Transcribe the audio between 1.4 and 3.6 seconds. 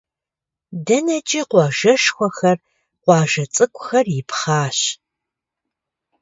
къуажэшхуэхэр, къуажэ